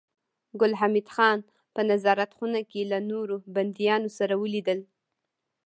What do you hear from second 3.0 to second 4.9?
نورو بنديانو سره ولیدل